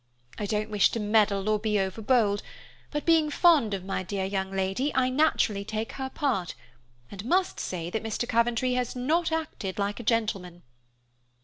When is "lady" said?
4.49-4.91